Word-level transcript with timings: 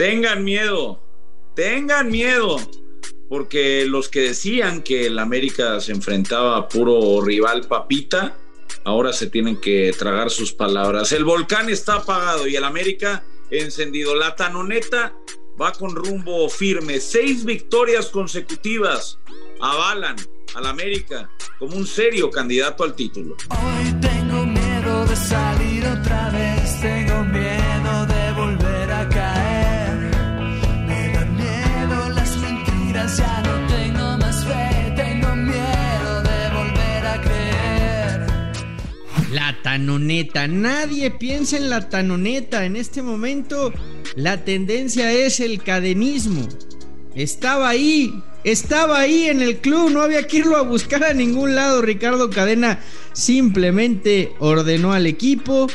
Tengan 0.00 0.44
miedo, 0.44 0.98
tengan 1.54 2.10
miedo, 2.10 2.56
porque 3.28 3.84
los 3.84 4.08
que 4.08 4.20
decían 4.22 4.80
que 4.82 5.08
el 5.08 5.18
América 5.18 5.78
se 5.78 5.92
enfrentaba 5.92 6.56
a 6.56 6.68
puro 6.68 7.20
rival 7.20 7.66
papita, 7.68 8.34
ahora 8.84 9.12
se 9.12 9.26
tienen 9.26 9.60
que 9.60 9.92
tragar 9.98 10.30
sus 10.30 10.54
palabras. 10.54 11.12
El 11.12 11.24
volcán 11.24 11.68
está 11.68 11.96
apagado 11.96 12.48
y 12.48 12.56
el 12.56 12.64
América 12.64 13.24
encendido. 13.50 14.14
La 14.14 14.34
tanoneta 14.34 15.12
va 15.60 15.70
con 15.72 15.94
rumbo 15.94 16.48
firme. 16.48 16.98
Seis 16.98 17.44
victorias 17.44 18.06
consecutivas 18.06 19.18
avalan 19.60 20.16
al 20.54 20.64
América 20.64 21.28
como 21.58 21.76
un 21.76 21.86
serio 21.86 22.30
candidato 22.30 22.84
al 22.84 22.94
título. 22.94 23.36
Hoy 23.50 23.92
tengo 24.00 24.46
miedo 24.46 25.04
de 25.04 25.14
salir 25.14 25.59
La 39.40 39.56
tanoneta, 39.62 40.46
nadie 40.48 41.10
piensa 41.10 41.56
en 41.56 41.70
la 41.70 41.88
tanoneta. 41.88 42.66
En 42.66 42.76
este 42.76 43.00
momento 43.00 43.72
la 44.14 44.44
tendencia 44.44 45.10
es 45.12 45.40
el 45.40 45.62
cadenismo. 45.62 46.46
Estaba 47.14 47.70
ahí, 47.70 48.22
estaba 48.44 49.00
ahí 49.00 49.28
en 49.28 49.40
el 49.40 49.56
club, 49.56 49.92
no 49.92 50.02
había 50.02 50.26
que 50.26 50.36
irlo 50.36 50.58
a 50.58 50.62
buscar 50.62 51.04
a 51.04 51.14
ningún 51.14 51.54
lado. 51.54 51.80
Ricardo 51.80 52.28
Cadena 52.28 52.80
simplemente 53.14 54.34
ordenó 54.40 54.92
al 54.92 55.06
equipo, 55.06 55.68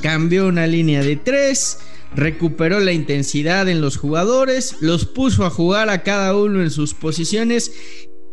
cambió 0.00 0.46
una 0.46 0.66
línea 0.66 1.02
de 1.02 1.16
tres, 1.16 1.76
recuperó 2.16 2.80
la 2.80 2.92
intensidad 2.92 3.68
en 3.68 3.82
los 3.82 3.98
jugadores, 3.98 4.76
los 4.80 5.04
puso 5.04 5.44
a 5.44 5.50
jugar 5.50 5.90
a 5.90 6.02
cada 6.02 6.34
uno 6.34 6.62
en 6.62 6.70
sus 6.70 6.94
posiciones 6.94 7.70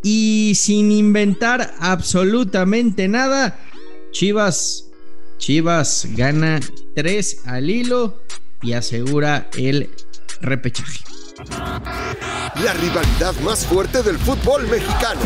y 0.02 0.54
sin 0.56 0.94
inventar 0.94 1.74
absolutamente 1.82 3.10
nada, 3.10 3.60
Chivas, 4.18 4.90
Chivas 5.38 6.08
gana 6.16 6.60
3 6.96 7.42
al 7.46 7.70
hilo 7.70 8.24
y 8.64 8.74
asegura 8.74 9.48
el 9.56 9.92
repechaje. 10.42 11.04
La 12.64 12.74
rivalidad 12.74 13.36
más 13.44 13.64
fuerte 13.68 14.02
del 14.02 14.18
fútbol 14.18 14.68
mexicano. 14.70 15.22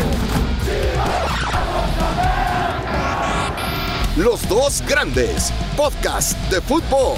Los 4.18 4.46
dos 4.46 4.84
grandes. 4.86 5.50
Podcast 5.74 6.38
de 6.50 6.60
fútbol. 6.60 7.16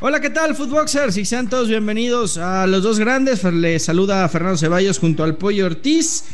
Hola, 0.00 0.20
¿qué 0.20 0.30
tal, 0.30 0.54
Footboxers? 0.54 1.16
Y 1.16 1.24
sean 1.26 1.50
todos 1.50 1.68
bienvenidos 1.68 2.38
a 2.38 2.66
los 2.66 2.84
dos 2.84 2.98
grandes. 2.98 3.44
Les 3.44 3.84
saluda 3.84 4.24
a 4.24 4.28
Fernando 4.30 4.56
Ceballos 4.56 5.00
junto 5.00 5.22
al 5.22 5.36
Pollo 5.36 5.66
Ortiz. 5.66 6.24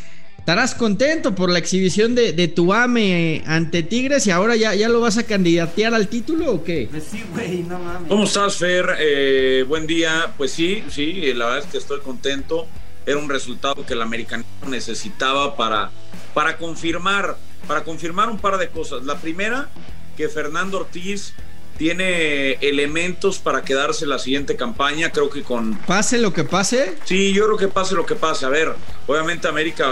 Estarás 0.44 0.74
contento 0.74 1.34
por 1.34 1.48
la 1.48 1.58
exhibición 1.58 2.14
de, 2.14 2.34
de 2.34 2.48
tu 2.48 2.74
AME 2.74 3.42
ante 3.46 3.82
Tigres 3.82 4.26
y 4.26 4.30
ahora 4.30 4.56
ya, 4.56 4.74
ya 4.74 4.90
lo 4.90 5.00
vas 5.00 5.16
a 5.16 5.22
candidatear 5.22 5.94
al 5.94 6.08
título 6.08 6.52
o 6.52 6.62
qué? 6.62 6.86
Pues 6.90 7.04
sí, 7.10 7.24
güey, 7.32 7.62
no 7.62 7.78
mames. 7.78 8.10
¿Cómo 8.10 8.24
estás, 8.24 8.56
Fer? 8.56 8.94
Eh, 8.98 9.64
buen 9.66 9.86
día. 9.86 10.34
Pues 10.36 10.50
sí, 10.50 10.84
sí, 10.90 11.32
la 11.32 11.46
verdad 11.46 11.64
es 11.64 11.70
que 11.72 11.78
estoy 11.78 12.00
contento. 12.00 12.66
Era 13.06 13.16
un 13.16 13.30
resultado 13.30 13.86
que 13.86 13.94
el 13.94 14.02
americano 14.02 14.44
necesitaba 14.68 15.56
para, 15.56 15.90
para 16.34 16.58
confirmar, 16.58 17.38
para 17.66 17.82
confirmar 17.82 18.28
un 18.28 18.36
par 18.36 18.58
de 18.58 18.68
cosas. 18.68 19.02
La 19.04 19.16
primera, 19.16 19.70
que 20.14 20.28
Fernando 20.28 20.80
Ortiz 20.80 21.32
tiene 21.78 22.58
elementos 22.60 23.38
para 23.38 23.62
quedarse 23.62 24.04
la 24.04 24.18
siguiente 24.18 24.56
campaña. 24.56 25.08
Creo 25.08 25.30
que 25.30 25.42
con 25.42 25.74
Pase 25.86 26.18
lo 26.18 26.34
que 26.34 26.44
pase. 26.44 26.96
Sí, 27.06 27.32
yo 27.32 27.46
creo 27.46 27.56
que 27.56 27.68
pase 27.68 27.94
lo 27.94 28.04
que 28.04 28.14
pase. 28.14 28.44
A 28.44 28.50
ver, 28.50 28.74
obviamente 29.06 29.48
América 29.48 29.88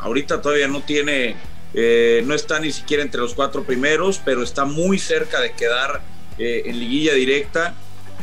ahorita 0.00 0.40
todavía 0.42 0.68
no 0.68 0.82
tiene, 0.82 1.36
eh, 1.74 2.22
no 2.26 2.34
está 2.34 2.60
ni 2.60 2.72
siquiera 2.72 3.02
entre 3.02 3.20
los 3.20 3.34
cuatro 3.34 3.64
primeros, 3.64 4.20
pero 4.24 4.42
está 4.42 4.64
muy 4.64 4.98
cerca 4.98 5.40
de 5.40 5.52
quedar 5.52 6.00
eh, 6.38 6.62
en 6.66 6.78
liguilla 6.78 7.14
directa. 7.14 7.74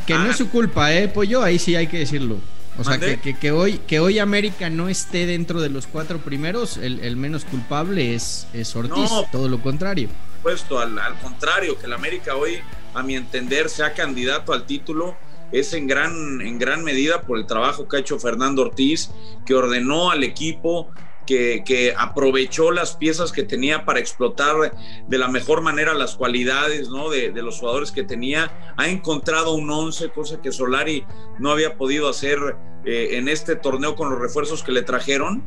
Que 0.06 0.14
no 0.14 0.20
Ah, 0.22 0.30
es 0.30 0.36
su 0.36 0.48
culpa, 0.50 0.92
¿eh, 0.94 1.08
Pollo? 1.08 1.42
Ahí 1.42 1.58
sí 1.58 1.76
hay 1.76 1.86
que 1.86 1.98
decirlo. 1.98 2.36
O 2.78 2.84
sea, 2.84 2.98
que- 2.98 3.34
que 3.36 3.50
hoy, 3.50 3.80
que 3.88 3.98
hoy 3.98 4.20
América 4.20 4.70
no 4.70 4.88
esté 4.88 5.26
dentro 5.26 5.60
de 5.60 5.68
los 5.68 5.88
cuatro 5.88 6.18
primeros, 6.18 6.76
el, 6.76 7.00
el 7.00 7.16
menos 7.16 7.44
culpable 7.44 8.14
es, 8.14 8.46
es 8.52 8.74
Ortiz. 8.76 9.10
No. 9.10 9.26
Todo 9.32 9.48
lo 9.48 9.60
contrario. 9.60 10.08
puesto 10.42 10.78
al, 10.78 10.96
al 10.98 11.18
contrario, 11.18 11.76
que 11.78 11.86
el 11.86 11.92
América 11.92 12.36
hoy, 12.36 12.60
a 12.94 13.02
mi 13.02 13.16
entender, 13.16 13.68
sea 13.68 13.92
candidato 13.94 14.52
al 14.52 14.64
título, 14.66 15.16
es 15.50 15.72
en 15.72 15.88
gran, 15.88 16.40
en 16.40 16.58
gran 16.60 16.84
medida 16.84 17.22
por 17.22 17.38
el 17.38 17.46
trabajo 17.46 17.88
que 17.88 17.96
ha 17.96 18.00
hecho 18.00 18.18
Fernando 18.20 18.62
Ortiz, 18.62 19.10
que 19.44 19.54
ordenó 19.54 20.10
al 20.12 20.22
equipo, 20.22 20.90
que, 21.28 21.94
aprovechó 21.96 22.70
las 22.70 22.96
piezas 22.96 23.32
que 23.32 23.42
tenía 23.42 23.84
para 23.84 24.00
explotar 24.00 24.72
de 25.06 25.18
la 25.18 25.28
mejor 25.28 25.60
manera 25.60 25.92
las 25.92 26.16
cualidades 26.16 26.88
¿no? 26.88 27.10
de, 27.10 27.30
los 27.42 27.58
jugadores 27.58 27.92
que 27.92 28.02
tenía. 28.02 28.74
Ha 28.76 28.88
encontrado 28.88 29.52
un 29.52 29.70
11, 29.70 30.08
cosa 30.10 30.40
que 30.40 30.52
Solari 30.52 31.04
no 31.38 31.50
había 31.50 31.76
podido 31.76 32.08
hacer 32.08 32.38
eh, 32.84 33.10
en 33.12 33.28
este 33.28 33.56
torneo 33.56 33.94
con 33.94 34.10
los 34.10 34.18
refuerzos 34.18 34.62
que 34.62 34.72
le 34.72 34.82
trajeron. 34.82 35.44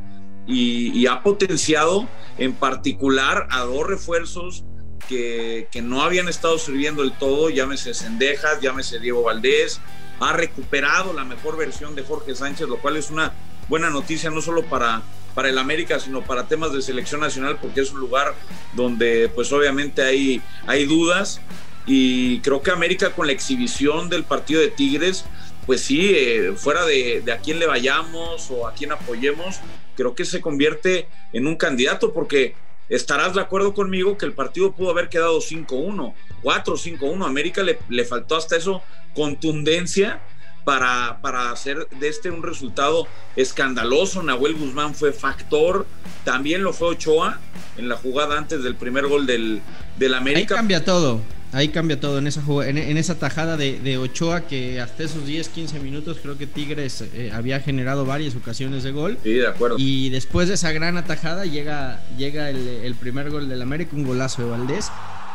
Y, 0.47 1.05
ha 1.05 1.23
potenciado 1.23 2.07
en 2.37 2.53
particular 2.53 3.47
a 3.51 3.61
dos 3.61 3.87
refuerzos 3.87 4.65
que, 5.07 5.67
no 5.81 6.01
habían 6.01 6.27
estado 6.27 6.57
sirviendo 6.57 7.03
del 7.03 7.13
todo, 7.13 7.49
llámese 7.49 7.93
Sendejas, 7.93 8.59
llámese 8.59 8.99
Diego 8.99 9.23
Valdés, 9.23 9.79
ha 10.19 10.33
recuperado 10.33 11.13
la 11.13 11.23
mejor 11.23 11.57
versión 11.57 11.95
de 11.95 12.03
Jorge 12.03 12.35
Sánchez, 12.35 12.67
lo 12.67 12.77
cual 12.79 12.97
es 12.97 13.11
una 13.11 13.33
buena 13.69 13.89
noticia 13.89 14.29
no 14.29 14.41
solo 14.41 14.63
para, 14.63 15.03
para 15.33 15.49
el 15.49 15.57
América, 15.57 15.99
sino 15.99 16.21
para 16.21 16.47
temas 16.47 16.73
de 16.73 16.81
selección 16.81 17.21
nacional, 17.21 17.57
porque 17.61 17.81
es 17.81 17.91
un 17.91 17.99
lugar 17.99 18.35
donde 18.73 19.29
pues 19.33 19.51
obviamente 19.51 20.01
hay, 20.01 20.41
hay 20.67 20.85
dudas 20.85 21.41
y 21.85 22.39
creo 22.39 22.61
que 22.61 22.71
América 22.71 23.11
con 23.11 23.27
la 23.27 23.33
exhibición 23.33 24.09
del 24.09 24.23
partido 24.23 24.61
de 24.61 24.69
Tigres, 24.69 25.25
pues 25.65 25.81
sí, 25.81 26.11
eh, 26.13 26.53
fuera 26.55 26.85
de, 26.85 27.21
de 27.21 27.31
a 27.31 27.37
quién 27.37 27.59
le 27.59 27.67
vayamos 27.67 28.49
o 28.51 28.67
a 28.67 28.73
quién 28.73 28.91
apoyemos, 28.91 29.59
creo 29.95 30.15
que 30.15 30.25
se 30.25 30.41
convierte 30.41 31.07
en 31.33 31.47
un 31.47 31.55
candidato 31.55 32.13
porque 32.13 32.55
estarás 32.89 33.33
de 33.33 33.41
acuerdo 33.41 33.73
conmigo 33.73 34.17
que 34.17 34.25
el 34.25 34.33
partido 34.33 34.73
pudo 34.73 34.89
haber 34.89 35.09
quedado 35.09 35.39
5-1, 35.39 36.13
4-5-1. 36.43 37.25
América 37.25 37.63
le, 37.63 37.79
le 37.89 38.05
faltó 38.05 38.35
hasta 38.35 38.57
eso 38.57 38.83
contundencia 39.15 40.21
para, 40.63 41.19
para 41.21 41.51
hacer 41.51 41.87
de 41.99 42.07
este 42.07 42.29
un 42.31 42.43
resultado 42.43 43.07
escandaloso. 43.35 44.23
Nahuel 44.23 44.55
Guzmán 44.55 44.95
fue 44.95 45.11
factor, 45.13 45.85
también 46.23 46.63
lo 46.63 46.73
fue 46.73 46.89
Ochoa 46.89 47.39
en 47.77 47.89
la 47.89 47.97
jugada 47.97 48.37
antes 48.37 48.63
del 48.63 48.75
primer 48.75 49.07
gol 49.07 49.25
del, 49.25 49.61
del 49.97 50.13
Ahí 50.13 50.19
América. 50.19 50.55
cambia 50.55 50.83
todo. 50.85 51.19
Ahí 51.53 51.67
cambia 51.67 51.99
todo 51.99 52.17
en 52.19 52.27
esa 52.27 52.41
jugada- 52.41 52.69
en, 52.69 52.77
en 52.77 52.95
esa 52.95 53.19
tajada 53.19 53.57
de, 53.57 53.77
de 53.81 53.97
Ochoa 53.97 54.41
que 54.47 54.79
hasta 54.79 55.03
esos 55.03 55.25
10, 55.25 55.49
15 55.49 55.79
minutos 55.81 56.17
creo 56.21 56.37
que 56.37 56.47
Tigres 56.47 57.01
eh, 57.13 57.29
había 57.33 57.59
generado 57.59 58.05
varias 58.05 58.35
ocasiones 58.35 58.83
de 58.83 58.91
gol. 58.91 59.17
Sí, 59.21 59.33
de 59.33 59.47
acuerdo. 59.47 59.75
Y 59.77 60.09
después 60.11 60.47
de 60.47 60.53
esa 60.53 60.71
gran 60.71 60.95
atajada 60.97 61.43
llega, 61.45 62.01
llega 62.17 62.49
el, 62.49 62.65
el 62.67 62.95
primer 62.95 63.29
gol 63.29 63.49
del 63.49 63.61
América, 63.61 63.91
un 63.97 64.05
golazo 64.05 64.43
de 64.43 64.49
Valdés. 64.49 64.89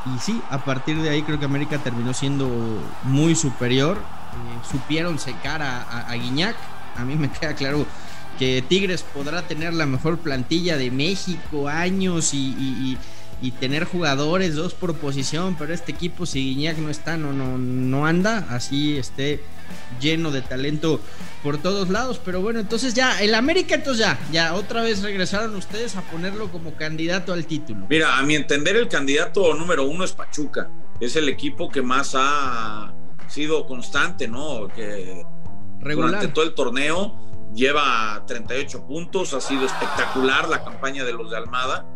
Y 0.06 0.18
sí, 0.20 0.40
a 0.50 0.64
partir 0.64 0.96
de 1.02 1.10
ahí 1.10 1.22
creo 1.22 1.38
que 1.38 1.44
América 1.44 1.78
terminó 1.82 2.14
siendo 2.14 2.48
muy 3.02 3.34
superior. 3.34 3.98
Eh, 4.32 4.68
supieron 4.70 5.18
secar 5.18 5.62
a, 5.62 5.82
a- 5.82 6.10
a 6.10 6.14
Guiñac. 6.14 6.56
A 6.96 7.04
mí 7.04 7.16
me 7.16 7.30
queda 7.40 7.54
claro 7.54 7.86
que 8.38 8.62
Tigres 8.68 9.02
podrá 9.02 9.42
tener 9.42 9.72
la 9.72 9.86
mejor 9.86 10.18
plantilla 10.18 10.76
de 10.76 10.90
México, 10.90 11.68
años 11.68 12.32
y, 12.34 12.98
tener 13.60 13.84
jugadores, 13.84 14.54
dos 14.56 14.74
por 14.74 14.94
posición, 14.96 15.56
pero 15.58 15.72
este 15.72 15.92
equipo 15.92 16.26
si 16.26 16.40
Guiñac 16.54 16.76
no 16.78 16.90
está, 16.90 17.16
no, 17.16 17.32
no, 17.32 17.56
no 17.58 18.04
anda, 18.04 18.46
así 18.50 18.96
esté 18.98 19.40
lleno 20.00 20.30
de 20.30 20.42
talento 20.42 21.00
por 21.42 21.56
todos 21.58 21.88
lados, 21.88 22.20
pero 22.24 22.40
bueno, 22.40 22.60
entonces 22.60 22.92
ya, 22.94 23.20
el 23.22 23.34
América 23.34 23.74
entonces 23.76 24.04
ya, 24.04 24.18
ya 24.32 24.54
otra 24.54 24.82
vez 24.82 25.02
regresaron 25.02 25.54
ustedes 25.54 25.96
a 25.96 26.02
ponerlo 26.02 26.50
como 26.50 26.74
candidato 26.74 27.32
al 27.32 27.46
título. 27.46 27.86
Mira, 27.88 28.18
a 28.18 28.22
mi 28.22 28.34
entender, 28.34 28.76
el 28.76 28.88
candidato 28.88 29.54
número 29.54 29.84
uno 29.86 30.04
es 30.04 30.12
Pachuca. 30.12 30.68
Es 31.00 31.14
el 31.16 31.28
equipo 31.28 31.68
que 31.70 31.82
más 31.82 32.12
ha 32.14 32.92
sido 33.28 33.66
constante, 33.66 34.28
¿no? 34.28 34.68
Que 34.74 35.24
Regular. 35.80 36.10
durante 36.10 36.28
todo 36.28 36.44
el 36.44 36.54
torneo 36.54 37.14
lleva 37.54 38.22
38 38.26 38.86
puntos, 38.86 39.32
ha 39.34 39.40
sido 39.40 39.66
espectacular 39.66 40.48
la 40.48 40.62
campaña 40.64 41.04
de 41.04 41.12
los 41.12 41.30
de 41.30 41.36
Almada, 41.36 41.86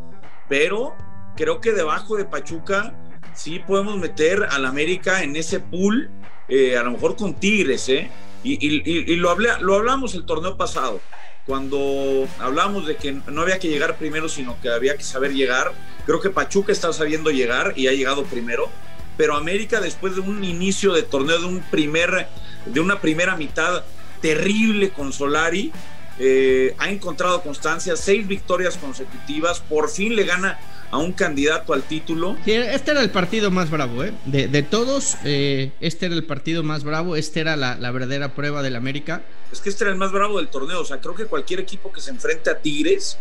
pero 0.48 0.94
creo 1.36 1.60
que 1.60 1.72
debajo 1.72 2.16
de 2.16 2.24
Pachuca 2.24 2.94
sí 3.34 3.58
podemos 3.60 3.96
meter 3.98 4.46
al 4.50 4.64
América 4.66 5.22
en 5.22 5.36
ese 5.36 5.60
pool, 5.60 6.10
eh, 6.48 6.76
a 6.76 6.82
lo 6.82 6.92
mejor 6.92 7.16
con 7.16 7.34
Tigres, 7.34 7.88
¿eh? 7.88 8.10
Y, 8.42 8.54
y- 8.54 8.82
y- 8.84 9.12
y 9.12 9.16
lo, 9.16 9.30
hablé, 9.30 9.50
lo 9.60 9.74
hablamos 9.74 10.14
el 10.14 10.24
torneo 10.24 10.56
pasado, 10.56 11.00
cuando 11.46 12.26
hablamos 12.38 12.86
de 12.86 12.96
que 12.96 13.12
no 13.12 13.42
había 13.42 13.58
que 13.58 13.68
llegar 13.68 13.96
primero, 13.98 14.28
sino 14.28 14.58
que 14.60 14.70
había 14.70 14.96
que 14.96 15.02
saber 15.02 15.32
llegar. 15.34 15.72
Creo 16.06 16.20
que 16.20 16.30
Pachuca 16.30 16.72
está 16.72 16.92
sabiendo 16.92 17.30
llegar 17.30 17.74
y 17.76 17.88
ha 17.88 17.92
llegado 17.92 18.24
primero, 18.24 18.68
pero 19.16 19.36
América 19.36 19.80
después 19.80 20.14
de 20.14 20.20
un 20.20 20.44
inicio 20.44 20.92
de 20.92 21.02
torneo, 21.02 21.38
de 21.38 21.46
un 21.46 21.60
primer 21.70 22.28
de 22.66 22.80
una 22.80 23.00
primera 23.00 23.36
mitad 23.36 23.84
terrible 24.20 24.90
con 24.90 25.12
Solari. 25.12 25.72
Eh, 26.18 26.74
ha 26.78 26.90
encontrado 26.90 27.40
constancia, 27.40 27.96
seis 27.96 28.26
victorias 28.26 28.76
consecutivas, 28.76 29.60
por 29.60 29.88
fin 29.88 30.14
le 30.14 30.24
gana 30.24 30.58
a 30.90 30.98
un 30.98 31.12
candidato 31.12 31.72
al 31.72 31.82
título. 31.82 32.36
este 32.44 32.90
era 32.90 33.00
el 33.00 33.10
partido 33.10 33.50
más 33.50 33.70
bravo, 33.70 34.04
¿eh? 34.04 34.12
De, 34.26 34.62
todos, 34.62 35.16
eh, 35.24 35.72
este 35.80 36.06
era 36.06 36.14
el 36.14 36.24
partido 36.24 36.62
más 36.62 36.84
bravo, 36.84 37.16
este 37.16 37.40
era 37.40 37.56
la, 37.56 37.90
verdadera 37.90 38.34
prueba 38.34 38.60
del 38.62 38.76
América. 38.76 39.22
Es 39.52 39.60
que 39.60 39.70
este 39.70 39.84
era 39.84 39.92
el 39.92 39.98
más 39.98 40.12
bravo 40.12 40.38
del 40.38 40.48
torneo, 40.48 40.80
o 40.80 40.84
sea, 40.84 41.00
creo 41.00 41.14
que 41.14 41.26
cualquier 41.26 41.60
equipo 41.60 41.92
que 41.92 42.00
se 42.00 42.10
enfrente 42.10 42.50
a 42.50 42.58
Tigres, 42.58 43.16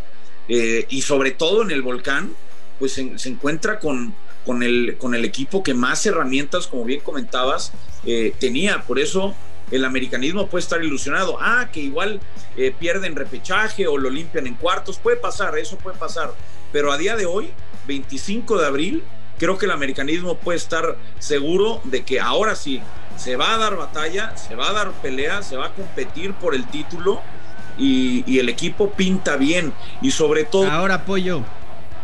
eh, 0.49 0.85
y 0.89 1.01
sobre 1.03 1.31
todo 1.31 1.61
en 1.61 1.71
el 1.71 1.81
Volcán, 1.81 2.33
pues 2.79 2.93
se, 2.93 3.29
encuentra 3.29 3.79
con, 3.79 4.15
con, 4.49 4.63
el, 4.63 4.97
con 4.97 5.13
el 5.13 5.25
equipo 5.25 5.61
que 5.61 5.75
más 5.75 6.03
herramientas, 6.07 6.65
como 6.65 6.83
bien 6.83 7.01
comentabas, 7.01 7.71
tenía. 8.39 8.81
Por 8.81 8.97
eso 8.97 9.35
el 9.69 9.85
americanismo 9.85 10.47
puede 10.47 10.63
estar 10.63 10.83
ilusionado. 10.83 11.37
Ah, 11.39 11.69
que 11.71 11.81
igual 11.81 12.19
pierden 12.79 13.15
repechaje 13.15 13.87
o 13.87 13.99
lo 13.99 14.09
limpian 14.09 14.47
en 14.47 14.55
cuartos. 14.55 14.97
Puede 14.97 15.17
pasar, 15.17 15.55
eso 15.59 15.77
puede 15.77 15.99
pasar. 15.99 16.33
Pero 16.71 16.91
a 16.91 16.97
día 16.97 17.15
de 17.15 17.27
hoy, 17.27 17.51
25 17.85 18.57
de 18.57 18.65
abril, 18.65 19.03
creo 19.37 19.59
que 19.59 19.67
el 19.67 19.71
americanismo 19.71 20.35
puede 20.35 20.57
estar 20.57 20.97
seguro 21.19 21.79
de 21.83 22.03
que 22.03 22.19
ahora 22.19 22.55
sí 22.55 22.81
se 23.17 23.35
va 23.35 23.53
a 23.53 23.59
dar 23.59 23.75
batalla, 23.75 24.35
se 24.35 24.55
va 24.55 24.71
a 24.71 24.73
dar 24.73 24.93
pelea, 24.93 25.43
se 25.43 25.57
va 25.57 25.67
a 25.67 25.73
competir 25.75 26.33
por 26.33 26.55
el 26.55 26.65
título 26.65 27.21
y, 27.77 28.39
el 28.39 28.49
equipo 28.49 28.89
pinta 28.93 29.37
bien. 29.37 29.73
Y 30.01 30.09
sobre 30.09 30.43
todo. 30.43 30.71
Ahora 30.71 30.95
apoyo. 30.95 31.43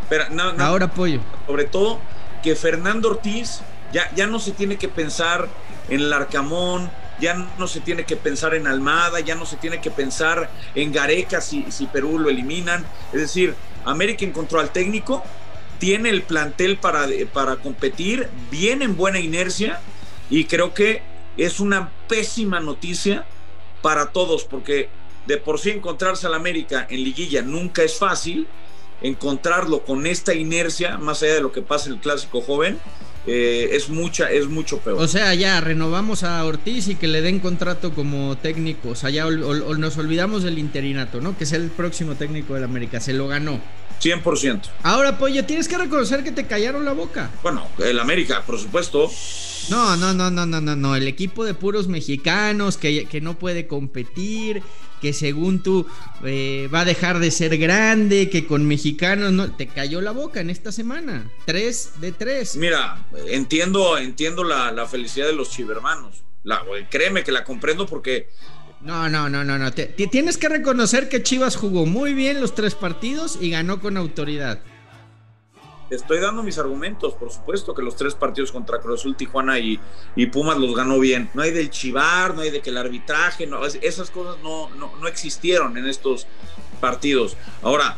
Pero, 0.09 0.25
ahora 0.59 0.85
apoyo. 0.85 1.21
Sobre 1.47 1.63
todo 1.63 1.99
que 2.45 2.55
Fernando 2.55 3.09
Ortiz 3.09 3.61
ya, 3.91 4.13
ya 4.13 4.27
no 4.27 4.39
se 4.39 4.51
tiene 4.51 4.77
que 4.77 4.87
pensar 4.87 5.49
en 5.89 5.99
el 5.99 6.13
Arcamón, 6.13 6.91
ya 7.19 7.33
no 7.57 7.67
se 7.67 7.79
tiene 7.79 8.03
que 8.03 8.15
pensar 8.15 8.53
en 8.53 8.67
Almada, 8.67 9.19
ya 9.19 9.33
no 9.33 9.47
se 9.47 9.57
tiene 9.57 9.81
que 9.81 9.89
pensar 9.89 10.51
en 10.75 10.93
Gareca 10.93 11.41
si, 11.41 11.65
si 11.71 11.87
Perú 11.87 12.19
lo 12.19 12.29
eliminan. 12.29 12.85
Es 13.13 13.21
decir, 13.21 13.55
América 13.83 14.25
encontró 14.25 14.59
al 14.59 14.71
técnico, 14.71 15.23
tiene 15.79 16.11
el 16.11 16.21
plantel 16.21 16.77
para, 16.77 17.07
para 17.33 17.55
competir, 17.55 18.29
viene 18.51 18.85
en 18.85 18.95
buena 18.95 19.19
inercia 19.19 19.79
y 20.29 20.45
creo 20.45 20.75
que 20.75 21.01
es 21.37 21.59
una 21.59 21.89
pésima 22.07 22.59
noticia 22.59 23.25
para 23.81 24.11
todos 24.11 24.43
porque 24.43 24.89
de 25.25 25.37
por 25.37 25.59
sí 25.59 25.71
encontrarse 25.71 26.27
al 26.27 26.35
América 26.35 26.85
en 26.91 27.03
liguilla 27.03 27.41
nunca 27.41 27.81
es 27.81 27.97
fácil, 27.97 28.47
encontrarlo 29.01 29.83
con 29.83 30.05
esta 30.07 30.33
inercia, 30.33 30.97
más 30.97 31.21
allá 31.23 31.35
de 31.35 31.41
lo 31.41 31.51
que 31.51 31.61
pasa 31.61 31.87
en 31.87 31.95
el 31.95 31.99
clásico 31.99 32.41
joven, 32.41 32.79
eh, 33.27 33.69
es 33.71 33.89
mucha, 33.89 34.29
es 34.29 34.47
mucho 34.47 34.79
peor. 34.79 35.01
O 35.01 35.07
sea, 35.07 35.33
ya 35.33 35.59
renovamos 35.59 36.23
a 36.23 36.43
Ortiz 36.45 36.87
y 36.87 36.95
que 36.95 37.07
le 37.07 37.21
den 37.21 37.39
contrato 37.39 37.93
como 37.93 38.37
técnico. 38.37 38.89
O 38.89 38.95
sea, 38.95 39.09
ya 39.09 39.25
nos 39.25 39.97
olvidamos 39.97 40.43
del 40.43 40.59
interinato, 40.59 41.21
¿no? 41.21 41.37
Que 41.37 41.45
es 41.45 41.53
el 41.53 41.69
próximo 41.69 42.15
técnico 42.15 42.53
del 42.53 42.63
América. 42.63 42.99
Se 42.99 43.13
lo 43.13 43.27
ganó. 43.27 43.59
100%. 44.01 44.61
Ahora, 44.83 45.17
Pollo, 45.17 45.45
tienes 45.45 45.67
que 45.67 45.77
reconocer 45.77 46.23
que 46.23 46.31
te 46.31 46.45
callaron 46.45 46.85
la 46.85 46.93
boca. 46.93 47.31
Bueno, 47.41 47.67
el 47.79 47.99
América, 47.99 48.43
por 48.45 48.59
supuesto. 48.59 49.09
No, 49.69 49.95
no, 49.97 50.13
no, 50.13 50.29
no, 50.29 50.45
no, 50.45 50.61
no, 50.61 50.75
no. 50.75 50.95
El 50.95 51.07
equipo 51.07 51.43
de 51.43 51.53
puros 51.53 51.87
mexicanos 51.87 52.77
que, 52.77 53.05
que 53.05 53.19
no 53.19 53.39
puede 53.39 53.67
competir, 53.67 54.61
que 55.01 55.11
según 55.11 55.63
tú 55.63 55.87
eh, 56.23 56.69
va 56.73 56.81
a 56.81 56.85
dejar 56.85 57.19
de 57.19 57.31
ser 57.31 57.57
grande, 57.57 58.29
que 58.29 58.45
con 58.45 58.67
mexicanos 58.67 59.31
no. 59.31 59.51
Te 59.55 59.67
cayó 59.67 60.01
la 60.01 60.11
boca 60.11 60.39
en 60.39 60.49
esta 60.49 60.71
semana. 60.71 61.31
Tres 61.45 61.93
de 61.99 62.11
tres. 62.11 62.55
Mira, 62.57 63.05
entiendo, 63.27 63.97
entiendo 63.97 64.43
la, 64.43 64.85
felicidad 64.87 65.27
de 65.27 65.33
los 65.33 65.49
chivermanos. 65.49 66.23
La, 66.43 66.61
créeme 66.89 67.23
que 67.23 67.31
la 67.31 67.43
comprendo 67.43 67.87
porque. 67.87 68.29
No, 68.81 69.09
no, 69.09 69.29
no, 69.29 69.43
no, 69.43 69.57
no. 69.57 69.71
tienes 69.71 70.37
que 70.37 70.47
reconocer 70.47 71.09
que 71.09 71.23
Chivas 71.23 71.55
jugó 71.55 71.87
muy 71.87 72.13
bien 72.13 72.39
los 72.39 72.53
tres 72.53 72.75
partidos 72.75 73.39
y 73.41 73.49
ganó 73.49 73.79
con 73.79 73.97
autoridad 73.97 74.61
estoy 75.89 76.19
dando 76.19 76.43
mis 76.43 76.57
argumentos, 76.57 77.13
por 77.13 77.31
supuesto 77.31 77.73
que 77.73 77.81
los 77.81 77.95
tres 77.95 78.15
partidos 78.15 78.51
contra 78.51 78.79
Cruz 78.79 79.01
Azul, 79.01 79.15
Tijuana 79.15 79.59
y, 79.59 79.79
Pumas 80.31 80.57
los 80.57 80.75
ganó 80.75 80.99
bien. 80.99 81.29
No 81.33 81.43
hay 81.43 81.51
del 81.51 81.69
chivar, 81.69 82.33
no 82.33 82.41
hay 82.41 82.51
de 82.51 82.61
que 82.61 82.71
el 82.71 82.77
arbitraje, 82.77 83.47
no, 83.47 83.65
esas 83.65 84.09
cosas 84.09 84.41
no, 84.41 84.69
no, 84.75 85.07
existieron 85.07 85.77
en 85.77 85.87
estos 85.87 86.27
partidos. 86.79 87.37
Ahora, 87.61 87.97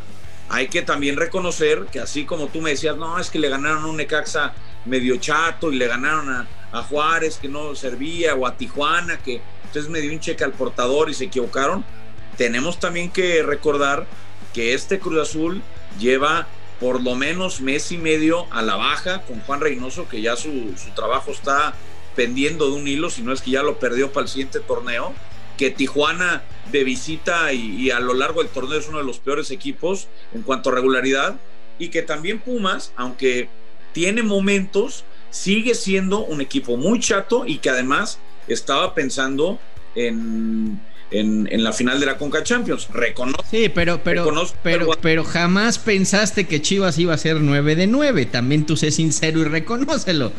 hay 0.50 0.68
que 0.68 0.82
también 0.82 1.18
reconocer 1.18 1.86
que 1.92 2.00
así 2.00 2.26
como 2.26 2.48
tú 2.48 2.62
me 2.62 2.72
decías, 2.72 2.98
no, 2.98 3.20
es 3.20 3.30
que 3.30 3.40
le 3.40 3.50
ganaron 3.50 3.84
a 3.84 3.88
un 3.88 3.98
Necaxa 3.98 4.54
medio 4.86 5.18
chato 5.18 5.72
y 5.72 5.78
le 5.78 5.88
ganaron 5.88 6.30
a, 6.30 6.48
a 6.72 6.84
Juárez 6.84 7.38
que 7.38 7.50
no 7.50 7.76
servía 7.76 8.36
o 8.36 8.46
a 8.46 8.56
Tijuana 8.56 9.18
que 9.18 9.42
entonces 9.66 9.90
me 9.90 10.00
dio 10.00 10.14
un 10.14 10.20
cheque 10.20 10.44
al 10.44 10.54
portador 10.54 11.10
y 11.10 11.14
se 11.14 11.26
equivocaron. 11.26 11.84
Tenemos 12.38 12.80
también 12.80 13.12
que 13.12 13.44
recordar 13.44 14.06
que 14.54 14.74
este 14.74 15.00
Cruz 15.00 15.30
Azul 15.30 15.62
lleva 16.00 16.48
por 16.80 17.04
lo 17.04 17.16
menos 17.16 17.62
mes 17.62 17.92
y 17.92 17.98
medio 17.98 18.46
a 18.52 18.62
la 18.62 18.76
baja 18.76 19.22
con 19.24 19.40
Juan 19.42 19.62
Reynoso, 19.62 20.08
que 20.08 20.22
ya 20.22 20.36
su, 20.36 20.74
trabajo 20.96 21.32
está 21.32 21.74
pendiendo 22.16 22.70
de 22.70 22.76
un 22.76 22.88
hilo, 22.88 23.10
si 23.10 23.22
no 23.22 23.34
es 23.34 23.42
que 23.42 23.52
ya 23.52 23.64
lo 23.64 23.80
perdió 23.80 24.12
para 24.12 24.24
el 24.24 24.30
siguiente 24.30 24.60
torneo, 24.60 25.14
que 25.58 25.72
Tijuana 25.72 26.44
de 26.72 26.84
visita 26.84 27.52
y, 27.54 27.90
a 27.90 28.00
lo 28.00 28.14
largo 28.14 28.42
del 28.42 28.52
torneo 28.52 28.78
es 28.78 28.88
uno 28.88 29.00
de 29.00 29.04
los 29.04 29.20
peores 29.20 29.50
equipos 29.50 30.08
en 30.34 30.44
cuanto 30.44 30.70
a 30.70 30.74
regularidad, 30.74 31.36
y 31.80 31.90
que 31.90 32.02
también 32.02 32.40
Pumas, 32.40 32.92
aunque 32.96 33.50
tiene 33.94 34.24
momentos, 34.24 35.04
sigue 35.30 35.76
siendo 35.76 36.20
un 36.20 36.42
equipo 36.42 36.78
muy 36.78 37.00
chato 37.00 37.46
y 37.46 37.58
que 37.58 37.70
además 37.70 38.20
estaba 38.48 38.94
pensando 38.94 39.60
en 39.96 40.80
en, 41.12 41.64
la 41.64 41.74
final 41.74 42.00
de 42.00 42.06
la 42.06 42.18
Conca 42.18 42.44
Champions. 42.44 42.88
Reconozco. 42.92 43.44
Sí, 43.50 43.70
pero, 43.70 44.02
pero, 44.04 44.32
pero, 44.64 44.92
pero, 45.02 45.24
jamás 45.24 45.80
pensaste 45.80 46.46
que 46.46 46.62
Chivas 46.62 46.98
iba 47.00 47.14
a 47.14 47.18
ser 47.18 47.38
9 47.38 47.76
de 47.76 47.88
9. 47.88 48.26
También 48.26 48.66
tú 48.66 48.78
sé 48.78 48.92
sincero 48.92 49.40
y 49.40 49.44
reconócelo. 49.46 50.32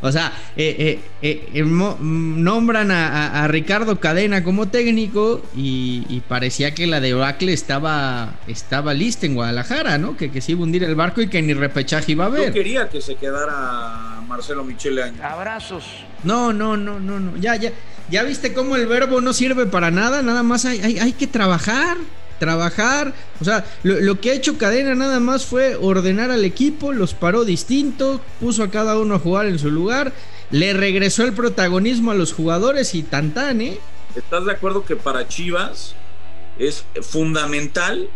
O 0.00 0.12
sea, 0.12 0.32
eh, 0.56 1.00
eh, 1.22 1.48
eh, 1.52 1.64
nombran 1.64 2.90
a, 2.92 3.48
Ricardo 3.48 3.98
Cadena 3.98 4.44
como 4.44 4.68
técnico 4.68 5.42
y, 5.56 6.22
parecía 6.28 6.74
que 6.74 6.86
la 6.86 7.00
debacle 7.00 7.52
estaba, 7.52 8.34
estaba 8.46 8.94
lista 8.94 9.26
en 9.26 9.34
Guadalajara, 9.34 9.98
¿no? 9.98 10.16
Que, 10.16 10.30
que 10.30 10.40
se 10.40 10.52
iba 10.52 10.60
a 10.60 10.64
hundir 10.64 10.84
el 10.84 10.94
barco 10.94 11.20
y 11.20 11.28
que 11.28 11.42
ni 11.42 11.54
repechaje 11.54 12.12
iba 12.12 12.24
a 12.24 12.26
haber. 12.28 12.48
Yo 12.48 12.52
quería 12.52 12.88
que 12.88 13.00
se 13.00 13.16
quedara 13.16 14.20
Marcelo 14.26 14.62
Michele 14.62 15.02
Abrazos. 15.22 15.84
No, 16.22 16.52
no, 16.52 16.76
no, 16.76 17.00
no, 17.00 17.18
no. 17.18 17.36
Ya, 17.38 17.56
ya. 17.56 17.72
¿Ya 18.10 18.22
viste 18.22 18.54
cómo 18.54 18.76
el 18.76 18.86
verbo 18.86 19.20
no 19.20 19.32
sirve 19.32 19.66
para 19.66 19.90
nada? 19.90 20.22
Nada 20.22 20.42
más 20.42 20.64
hay, 20.64 21.12
que 21.12 21.26
trabajar, 21.26 21.98
trabajar. 22.38 23.12
O 23.40 23.44
sea, 23.44 23.66
lo, 23.82 24.18
que 24.20 24.30
ha 24.30 24.34
hecho 24.34 24.56
Cadena 24.56 24.94
nada 24.94 25.20
más 25.20 25.44
fue 25.44 25.76
ordenar 25.76 26.30
al 26.30 26.44
equipo, 26.44 26.92
los 26.92 27.12
paró 27.12 27.44
distinto, 27.44 28.20
puso 28.40 28.62
a 28.62 28.70
cada 28.70 28.98
uno 28.98 29.16
a 29.16 29.18
jugar 29.18 29.46
en 29.46 29.58
su 29.58 29.70
lugar, 29.70 30.12
le 30.50 30.72
regresó 30.72 31.24
el 31.24 31.34
protagonismo 31.34 32.10
a 32.10 32.14
los 32.14 32.32
jugadores 32.32 32.94
y 32.94 33.02
tan 33.02 33.32
tan, 33.32 33.60
¿eh? 33.60 33.78
¿Estás 34.16 34.46
de 34.46 34.52
acuerdo 34.52 34.84
que 34.86 34.96
para 34.96 35.28
Chivas 35.28 35.94
es 36.58 36.84
fundamental 37.02 38.08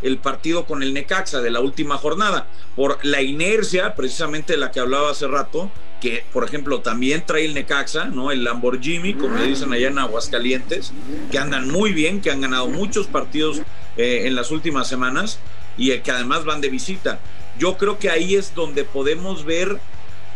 el 0.00 0.18
partido 0.18 0.64
con 0.64 0.82
el 0.82 0.94
Necaxa 0.94 1.42
de 1.42 1.50
la 1.50 1.60
última 1.60 1.98
jornada? 1.98 2.46
Por 2.76 3.04
la 3.04 3.20
inercia, 3.20 3.94
precisamente 3.94 4.54
de 4.54 4.58
la 4.58 4.72
que 4.72 4.80
hablaba 4.80 5.10
hace 5.10 5.26
rato, 5.28 5.70
que 6.04 6.22
por 6.34 6.44
ejemplo 6.44 6.82
también 6.82 7.24
trae 7.24 7.46
el 7.46 7.54
Necaxa, 7.54 8.04
¿no? 8.04 8.30
El 8.30 8.44
Lamborghini, 8.44 9.14
como 9.14 9.38
le 9.38 9.46
dicen 9.46 9.72
allá 9.72 9.88
en 9.88 9.98
Aguascalientes, 9.98 10.92
que 11.30 11.38
andan 11.38 11.70
muy 11.70 11.94
bien, 11.94 12.20
que 12.20 12.30
han 12.30 12.42
ganado 12.42 12.68
muchos 12.68 13.06
partidos 13.06 13.62
eh, 13.96 14.24
en 14.26 14.34
las 14.34 14.50
últimas 14.50 14.86
semanas 14.86 15.38
y 15.78 15.96
que 16.00 16.10
además 16.10 16.44
van 16.44 16.60
de 16.60 16.68
visita. 16.68 17.20
Yo 17.58 17.78
creo 17.78 17.98
que 17.98 18.10
ahí 18.10 18.34
es 18.34 18.54
donde 18.54 18.84
podemos 18.84 19.46
ver 19.46 19.80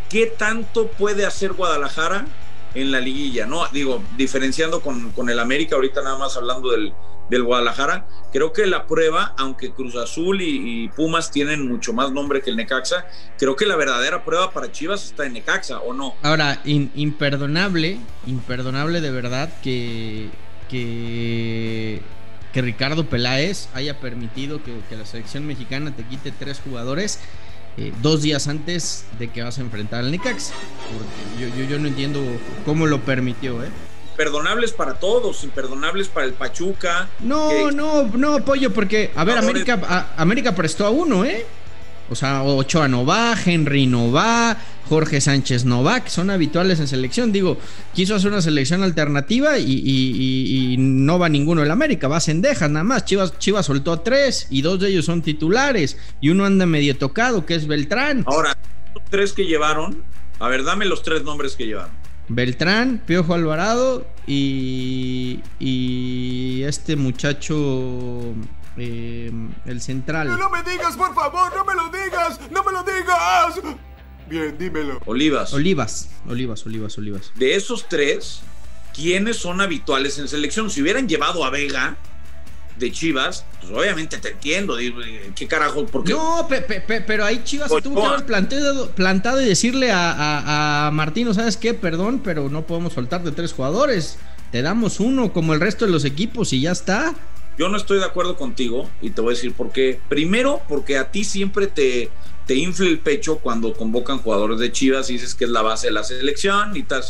qué 0.08 0.25
tanto 0.25 0.87
puede 0.87 1.26
hacer 1.26 1.52
Guadalajara 1.52 2.25
en 2.75 2.90
la 2.90 3.00
liguilla, 3.00 3.44
¿no? 3.44 3.68
Digo, 3.70 4.02
diferenciando 4.16 4.80
con, 4.80 5.10
con 5.10 5.28
el 5.28 5.38
América, 5.38 5.76
ahorita 5.76 6.00
nada 6.00 6.16
más 6.16 6.34
hablando 6.38 6.70
del, 6.70 6.94
del 7.30 7.42
Guadalajara. 7.42 8.06
Creo 8.32 8.52
que 8.52 8.66
la 8.66 8.87
prueba, 8.87 9.35
aunque 9.38 9.70
Cruz 9.70 9.97
Azul 9.97 10.40
y, 10.42 10.88
Pumas 10.88 11.30
tienen 11.30 11.68
mucho 11.68 11.92
más 11.92 12.12
nombre 12.12 12.42
que 12.42 12.50
el 12.50 12.56
Necaxa, 12.56 13.06
creo 13.38 13.56
que 13.56 13.66
la 13.66 13.76
verdadera 13.76 14.25
prueba 14.25 14.50
para 14.50 14.70
Chivas 14.73 15.04
está 15.04 15.26
en 15.26 15.35
Necaxa, 15.35 15.80
¿o 15.80 15.92
no? 15.92 16.14
Ahora, 16.23 16.61
imperdonable, 16.64 17.99
imperdonable 18.26 19.00
de 19.00 19.11
verdad 19.11 19.50
que, 19.62 20.28
que, 20.68 22.02
que 22.52 22.62
Ricardo 22.62 23.06
Peláez 23.06 23.68
haya 23.75 24.00
permitido 24.00 24.61
que, 24.62 24.97
la 24.97 25.06
selección 25.06 25.47
mexicana 25.47 25.94
te 25.94 26.04
quite 26.04 26.32
tres 26.32 26.61
jugadores. 26.61 27.20
Eh, 27.76 27.92
dos 28.02 28.23
días 28.23 28.49
antes 28.49 29.06
de 29.20 29.28
que 29.28 29.40
vas 29.40 29.58
a 29.58 29.61
enfrentar 29.61 30.00
al 30.00 30.11
Necaxa. 30.11 30.52
Porque 30.92 31.40
yo, 31.40 31.56
yo, 31.56 31.70
yo 31.70 31.78
no 31.78 31.87
entiendo 31.87 32.20
cómo 32.64 32.87
lo 32.87 33.00
permitió, 33.02 33.62
¿eh? 33.62 33.68
Imperdonables 34.18 34.72
para 34.72 34.94
todos, 34.94 35.44
imperdonables 35.44 36.08
para 36.08 36.26
el 36.26 36.32
Pachuca. 36.32 37.08
No, 37.20 37.70
no, 37.70 38.02
no, 38.08 38.44
Pollo, 38.44 38.75
porque, 38.75 39.12
a 39.14 39.22
ver, 39.22 39.38
América, 39.38 40.12
América 40.16 40.56
prestó 40.56 40.87
a 40.87 40.90
uno, 40.90 41.25
¿eh? 41.25 41.46
O 42.10 42.16
sea, 42.16 42.42
Ochoa 42.42 42.88
no 42.88 43.06
va, 43.06 43.37
Henry 43.44 43.87
no 43.87 44.10
va, 44.10 44.56
Jorge 44.88 45.20
Sánchez 45.20 45.64
no 45.66 45.84
va, 45.84 46.02
que 46.02 46.10
son 46.10 46.30
habituales 46.30 46.80
en 46.80 46.88
selección. 46.88 47.30
Digo, 47.30 47.58
quiso 47.94 48.16
hacer 48.16 48.32
una 48.32 48.42
selección 48.42 48.82
alternativa 48.82 49.56
y, 49.56 50.75
no 50.80 51.20
va 51.20 51.28
ninguno 51.28 51.60
del 51.60 51.70
América, 51.70 52.08
va 52.08 52.18
Sendejas 52.18 52.70
nada 52.70 52.82
más. 52.82 53.04
Chivas, 53.04 53.38
Chivas 53.38 53.66
soltó 53.66 53.92
a 53.92 54.02
tres 54.02 54.48
y 54.50 54.62
dos 54.62 54.80
de 54.80 54.88
ellos 54.88 55.04
son 55.04 55.22
titulares 55.22 55.96
y 56.20 56.30
uno 56.30 56.44
anda 56.44 56.66
medio 56.66 56.96
tocado, 56.96 57.46
que 57.46 57.54
es 57.54 57.68
Beltrán. 57.68 58.25
Ahora, 58.26 58.56
los 58.94 59.04
tres 59.10 59.32
que 59.32 59.44
llevaron, 59.44 60.02
a 60.40 60.48
ver, 60.48 60.64
dame 60.64 60.87
los 60.87 61.02
tres 61.04 61.22
nombres 61.22 61.54
que 61.54 61.66
llevaron. 61.66 61.98
Beltrán, 62.28 63.02
Piojo 63.06 63.35
Alvarado 63.35 64.06
y, 64.26 65.40
y 65.58 66.62
este 66.64 66.97
muchacho 66.97 68.35
eh, 68.76 69.32
el 69.66 69.80
central. 69.80 70.38
No 70.38 70.50
me 70.50 70.62
digas, 70.62 70.97
por 70.97 71.14
favor, 71.14 71.54
no 71.56 71.64
me 71.64 71.75
lo 71.75 71.88
digas, 71.90 72.40
no 72.50 72.62
me 72.62 72.73
lo 72.73 72.82
digas. 72.82 73.61
Bien, 74.28 74.56
dímelo. 74.58 75.00
Olivas. 75.06 75.54
Olivas, 75.54 76.11
Olivas, 76.26 76.66
Olivas, 76.66 76.99
Olivas. 76.99 77.32
De 77.37 77.54
esos 77.54 77.88
tres, 77.88 78.40
¿quiénes 78.94 79.38
son 79.38 79.61
habituales 79.61 80.18
en 80.18 80.28
selección? 80.28 80.68
Si 80.70 80.82
hubieran 80.82 81.08
llevado 81.08 81.44
a 81.44 81.50
Vega 81.50 81.97
de 82.78 82.92
Chivas, 82.92 83.44
pues 83.61 83.73
obviamente 83.73 84.18
te 84.18 84.30
entiendo. 84.30 84.76
¿Qué 85.35 85.47
carajo? 85.47 85.87
Porque... 85.87 86.12
No, 86.12 86.49
pero 87.06 87.25
ahí 87.25 87.42
Chivas 87.44 87.70
tuvo 87.82 88.00
que 88.02 88.06
haber 88.06 88.26
plantado, 88.26 88.90
plantado 88.90 89.40
y 89.40 89.44
decirle 89.44 89.90
a, 89.90 90.12
a, 90.12 90.87
a 90.87 90.90
Martino, 90.90 91.35
¿sabes 91.35 91.56
qué? 91.56 91.75
Perdón, 91.75 92.20
pero 92.23 92.49
no 92.49 92.66
podemos 92.66 92.92
soltarte 92.92 93.32
tres 93.32 93.52
jugadores. 93.52 94.18
Te 94.52 94.62
damos 94.62 95.00
uno 95.00 95.32
como 95.32 95.54
el 95.54 95.61
resto 95.61 95.85
de 95.85 95.92
los 95.92 96.04
equipos 96.04 96.52
y 96.52 96.62
ya 96.62 96.73
está. 96.73 97.14
Yo 97.58 97.68
no 97.68 97.76
estoy 97.76 97.99
de 97.99 98.04
acuerdo 98.04 98.37
contigo 98.37 98.88
y 99.02 99.11
te 99.11 99.20
voy 99.20 99.32
a 99.32 99.35
decir 99.35 99.52
por 99.52 99.73
qué. 99.73 99.99
Primero, 100.08 100.62
porque 100.68 100.97
a 100.97 101.11
ti 101.11 101.25
siempre 101.25 101.66
te, 101.66 102.08
te 102.47 102.54
infla 102.54 102.87
el 102.87 103.00
pecho 103.00 103.38
cuando 103.38 103.75
convocan 103.75 104.18
jugadores 104.18 104.58
de 104.61 104.70
Chivas 104.73 105.11
y 105.11 105.14
dices 105.14 105.35
que 105.35 105.44
es 105.44 105.50
la 105.50 105.62
base 105.62 105.88
de 105.88 105.92
la 105.92 106.04
selección 106.04 106.76
y 106.76 106.85
tal. 106.85 107.02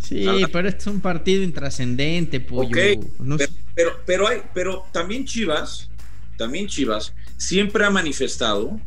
Sí, 0.00 0.26
pero 0.52 0.68
este 0.68 0.82
es 0.82 0.86
un 0.86 1.00
partido 1.00 1.42
intrascendente, 1.42 2.38
pollo. 2.38 2.70
pero, 2.70 3.38
pero, 3.74 4.28
hay, 4.28 4.42
pero 4.54 4.86
también 4.92 5.24
Chivas, 5.24 5.90
también 6.36 6.68
Chivas, 6.68 7.14
siempre 7.36 7.84
ha 7.84 7.90
manifestado 7.90 8.80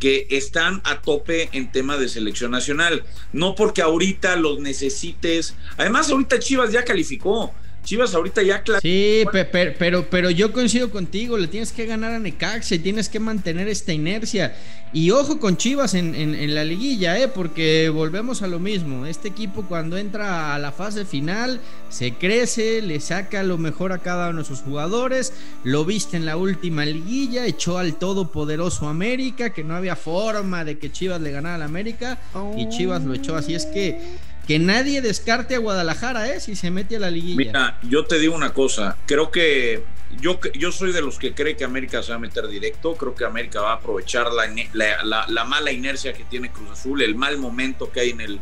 que 0.00 0.26
están 0.30 0.80
a 0.84 1.02
tope 1.02 1.50
en 1.52 1.70
tema 1.70 1.98
de 1.98 2.08
selección 2.08 2.50
nacional. 2.50 3.04
No 3.32 3.54
porque 3.54 3.82
ahorita 3.82 4.34
los 4.36 4.58
necesites. 4.58 5.54
Además, 5.76 6.10
ahorita 6.10 6.38
Chivas 6.38 6.72
ya 6.72 6.84
calificó. 6.84 7.54
Chivas 7.84 8.14
ahorita 8.14 8.42
ya 8.42 8.62
claro. 8.62 8.80
Sí, 8.80 9.24
pero, 9.32 10.06
pero, 10.08 10.30
yo 10.30 10.52
coincido 10.52 10.90
contigo, 10.90 11.38
le 11.38 11.48
tienes 11.48 11.72
que 11.72 11.86
ganar 11.86 12.12
a 12.12 12.18
Necaxa 12.18 12.74
y 12.74 12.78
tienes 12.78 13.08
que 13.08 13.20
mantener 13.20 13.68
esta 13.68 13.92
inercia. 13.92 14.54
Y 14.92 15.12
ojo 15.12 15.38
con 15.38 15.56
Chivas 15.56 15.94
en, 15.94 16.54
la 16.54 16.64
liguilla, 16.64 17.18
¿eh? 17.18 17.28
porque 17.28 17.88
volvemos 17.90 18.42
a 18.42 18.48
lo 18.48 18.58
mismo. 18.58 19.06
Este 19.06 19.28
equipo 19.28 19.62
cuando 19.62 19.96
entra 19.96 20.54
a 20.54 20.58
la 20.58 20.72
fase 20.72 21.04
final 21.04 21.60
se 21.88 22.14
crece, 22.14 22.82
le 22.82 22.98
saca 22.98 23.44
lo 23.44 23.56
mejor 23.56 23.92
a 23.92 23.98
cada 23.98 24.30
uno 24.30 24.40
de 24.40 24.44
sus 24.44 24.60
jugadores. 24.60 25.32
Lo 25.62 25.84
viste 25.84 26.16
en 26.16 26.26
la 26.26 26.36
última 26.36 26.84
liguilla, 26.84 27.46
echó 27.46 27.78
al 27.78 27.94
todopoderoso 27.94 28.88
América, 28.88 29.50
que 29.50 29.62
no 29.62 29.76
había 29.76 29.94
forma 29.94 30.64
de 30.64 30.78
que 30.78 30.90
Chivas 30.90 31.20
le 31.20 31.30
ganara 31.30 31.54
al 31.54 31.62
América. 31.62 32.18
Y 32.56 32.68
Chivas 32.68 33.04
lo 33.04 33.14
echó 33.14 33.36
así. 33.36 33.54
Es 33.54 33.66
que 33.66 34.00
que 34.46 34.58
nadie 34.58 35.00
descarte 35.02 35.54
a 35.54 35.58
Guadalajara, 35.58 36.28
¿eh? 36.28 36.40
Si 36.40 36.56
se 36.56 36.70
mete 36.70 36.96
a 36.96 37.00
la 37.00 37.10
liguilla. 37.10 37.36
Mira, 37.36 37.78
yo 37.82 38.04
te 38.04 38.18
digo 38.18 38.34
una 38.34 38.52
cosa. 38.52 38.96
Creo 39.06 39.30
que 39.30 39.84
yo, 40.20 40.40
yo 40.54 40.72
soy 40.72 40.92
de 40.92 41.02
los 41.02 41.18
que 41.18 41.34
cree 41.34 41.56
que 41.56 41.64
América 41.64 42.02
se 42.02 42.10
va 42.10 42.16
a 42.16 42.20
meter 42.20 42.48
directo. 42.48 42.94
Creo 42.96 43.14
que 43.14 43.24
América 43.24 43.60
va 43.60 43.72
a 43.72 43.74
aprovechar 43.76 44.28
la, 44.32 45.26
la, 45.28 45.44
mala 45.44 45.72
inercia 45.72 46.12
que 46.12 46.24
tiene 46.24 46.50
Cruz 46.50 46.70
Azul, 46.70 47.02
el 47.02 47.14
mal 47.14 47.38
momento 47.38 47.90
que 47.92 48.00
hay 48.00 48.10
en 48.10 48.20
el, 48.20 48.40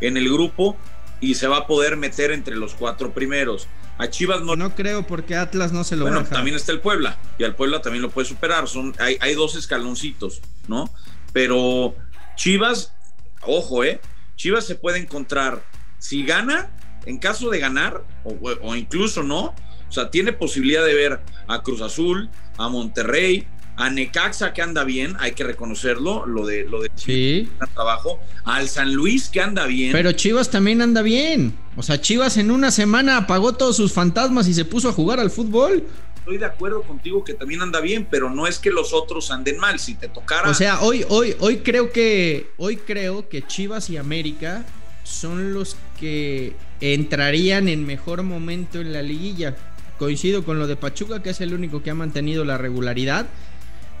en 0.00 0.16
el 0.16 0.30
grupo 0.32 0.76
y 1.20 1.34
se 1.34 1.46
va 1.46 1.58
a 1.58 1.66
poder 1.66 1.96
meter 1.96 2.30
entre 2.30 2.56
los 2.56 2.74
cuatro 2.74 3.12
primeros. 3.12 3.68
A 3.98 4.08
Chivas 4.08 4.40
no. 4.40 4.56
No 4.56 4.74
creo 4.74 5.06
porque 5.06 5.36
Atlas 5.36 5.72
no 5.72 5.84
se 5.84 5.94
lo 5.94 6.04
Bueno, 6.04 6.24
también 6.24 6.56
está 6.56 6.72
el 6.72 6.80
Puebla 6.80 7.18
y 7.38 7.44
al 7.44 7.54
Puebla 7.54 7.82
también 7.82 8.00
lo 8.00 8.10
puede 8.10 8.26
superar. 8.26 8.66
Son, 8.66 8.94
hay, 8.98 9.18
hay 9.20 9.34
dos 9.34 9.56
escaloncitos, 9.56 10.40
¿no? 10.68 10.90
Pero 11.34 11.94
Chivas, 12.34 12.94
ojo, 13.42 13.84
¿eh? 13.84 14.00
Chivas 14.40 14.66
se 14.66 14.74
puede 14.74 14.96
encontrar, 14.96 15.62
si 15.98 16.24
gana, 16.24 16.70
en 17.04 17.18
caso 17.18 17.50
de 17.50 17.58
ganar, 17.58 18.06
o, 18.24 18.74
incluso 18.74 19.22
no, 19.22 19.54
o 19.88 19.92
sea, 19.92 20.10
tiene 20.10 20.32
posibilidad 20.32 20.82
de 20.82 20.94
ver 20.94 21.20
a 21.46 21.62
Cruz 21.62 21.82
Azul, 21.82 22.30
a 22.56 22.70
Monterrey, 22.70 23.46
a 23.76 23.90
Necaxa 23.90 24.54
que 24.54 24.62
anda 24.62 24.82
bien, 24.84 25.14
hay 25.20 25.32
que 25.32 25.44
reconocerlo, 25.44 26.24
lo 26.24 26.46
de 26.46 26.64
lo 26.64 26.80
de 26.80 26.90
sí. 26.94 27.50
trabajo, 27.74 28.18
al 28.44 28.70
San 28.70 28.94
Luis 28.94 29.28
que 29.28 29.42
anda 29.42 29.66
bien. 29.66 29.92
Pero 29.92 30.12
Chivas 30.12 30.48
también 30.48 30.80
anda 30.80 31.02
bien. 31.02 31.54
O 31.76 31.82
sea, 31.82 32.00
Chivas 32.00 32.38
en 32.38 32.50
una 32.50 32.70
semana 32.70 33.18
apagó 33.18 33.52
todos 33.52 33.76
sus 33.76 33.92
fantasmas 33.92 34.48
y 34.48 34.54
se 34.54 34.64
puso 34.64 34.88
a 34.88 34.92
jugar 34.92 35.20
al 35.20 35.30
fútbol 35.30 35.84
estoy 36.30 36.38
de 36.38 36.46
acuerdo 36.46 36.82
contigo 36.82 37.24
que 37.24 37.34
también 37.34 37.60
anda 37.60 37.80
bien, 37.80 38.06
pero 38.08 38.30
no 38.30 38.46
es 38.46 38.60
que 38.60 38.70
los 38.70 38.92
otros 38.92 39.32
anden 39.32 39.58
mal. 39.58 39.80
Si 39.80 39.94
te 39.94 40.08
tocara. 40.08 40.48
O 40.48 40.54
sea, 40.54 40.80
hoy, 40.80 41.04
hoy, 41.08 41.34
hoy 41.40 41.58
creo 41.58 41.90
que. 41.90 42.50
Hoy 42.56 42.76
creo 42.76 43.28
que 43.28 43.42
Chivas 43.42 43.90
y 43.90 43.96
América 43.96 44.64
son 45.02 45.52
los 45.52 45.76
que 45.98 46.54
entrarían 46.80 47.68
en 47.68 47.84
mejor 47.84 48.22
momento 48.22 48.80
en 48.80 48.92
la 48.92 49.02
liguilla. 49.02 49.56
Coincido 49.98 50.44
con 50.44 50.60
lo 50.60 50.68
de 50.68 50.76
Pachuca, 50.76 51.20
que 51.20 51.30
es 51.30 51.40
el 51.40 51.52
único 51.52 51.82
que 51.82 51.90
ha 51.90 51.94
mantenido 51.94 52.44
la 52.44 52.56
regularidad. 52.56 53.26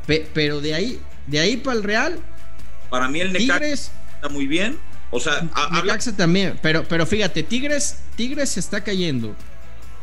pero 0.06 0.60
de 0.60 0.74
ahí, 0.74 1.00
de 1.26 1.40
ahí 1.40 1.56
para 1.56 1.76
el 1.76 1.82
Real. 1.82 2.20
Para 2.90 3.08
mí 3.08 3.20
el 3.20 3.32
Necaxa 3.32 3.66
está 3.66 4.28
muy 4.30 4.46
bien. 4.46 4.78
O 5.10 5.18
sea, 5.18 5.48
Necaxa 5.72 6.16
también. 6.16 6.60
Pero, 6.62 6.84
pero 6.88 7.06
fíjate, 7.06 7.42
Tigres, 7.42 7.98
Tigres 8.14 8.50
se 8.50 8.60
está 8.60 8.84
cayendo. 8.84 9.34